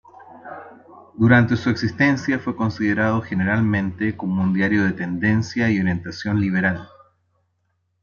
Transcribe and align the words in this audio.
Durante 1.13 1.55
su 1.55 1.69
existencia 1.69 2.39
fue 2.39 2.55
considerado 2.55 3.21
generalmente 3.21 4.17
como 4.17 4.41
un 4.41 4.51
diario 4.51 4.83
de 4.83 4.93
tendencia 4.93 5.69
y 5.69 5.79
orientación 5.79 6.41
liberal. 6.41 6.87